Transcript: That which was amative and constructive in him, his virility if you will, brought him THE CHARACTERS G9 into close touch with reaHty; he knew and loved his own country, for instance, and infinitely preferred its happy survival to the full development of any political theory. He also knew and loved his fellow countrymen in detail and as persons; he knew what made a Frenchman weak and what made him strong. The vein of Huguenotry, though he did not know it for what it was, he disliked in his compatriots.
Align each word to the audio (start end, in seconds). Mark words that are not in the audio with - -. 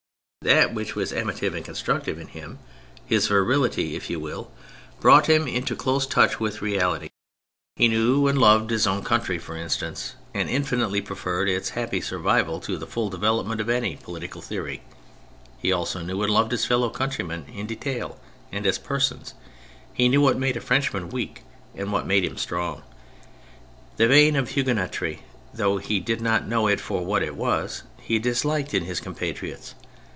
That 0.43 0.73
which 0.73 0.95
was 0.95 1.11
amative 1.13 1.53
and 1.55 1.63
constructive 1.63 2.17
in 2.17 2.25
him, 2.29 2.57
his 3.05 3.27
virility 3.27 3.95
if 3.95 4.09
you 4.09 4.19
will, 4.19 4.51
brought 4.99 5.27
him 5.29 5.43
THE 5.45 5.51
CHARACTERS 5.51 5.53
G9 5.53 5.57
into 5.59 5.75
close 5.75 6.07
touch 6.07 6.39
with 6.39 6.57
reaHty; 6.61 7.11
he 7.75 7.87
knew 7.87 8.25
and 8.27 8.39
loved 8.39 8.71
his 8.71 8.87
own 8.87 9.03
country, 9.03 9.37
for 9.37 9.55
instance, 9.55 10.15
and 10.33 10.49
infinitely 10.49 10.99
preferred 10.99 11.47
its 11.47 11.69
happy 11.77 12.01
survival 12.01 12.59
to 12.61 12.75
the 12.75 12.87
full 12.87 13.11
development 13.11 13.61
of 13.61 13.69
any 13.69 13.97
political 13.97 14.41
theory. 14.41 14.81
He 15.59 15.71
also 15.71 15.99
knew 16.01 16.23
and 16.23 16.33
loved 16.33 16.51
his 16.53 16.65
fellow 16.65 16.89
countrymen 16.89 17.45
in 17.45 17.67
detail 17.67 18.19
and 18.51 18.65
as 18.65 18.79
persons; 18.79 19.35
he 19.93 20.09
knew 20.09 20.21
what 20.21 20.39
made 20.39 20.57
a 20.57 20.61
Frenchman 20.61 21.09
weak 21.09 21.43
and 21.75 21.91
what 21.91 22.07
made 22.07 22.25
him 22.25 22.37
strong. 22.37 22.81
The 23.97 24.07
vein 24.07 24.35
of 24.35 24.49
Huguenotry, 24.49 25.21
though 25.53 25.77
he 25.77 25.99
did 25.99 26.19
not 26.19 26.47
know 26.47 26.65
it 26.65 26.79
for 26.81 27.05
what 27.05 27.21
it 27.21 27.35
was, 27.35 27.83
he 28.01 28.17
disliked 28.17 28.73
in 28.73 28.85
his 28.85 28.99
compatriots. 28.99 29.75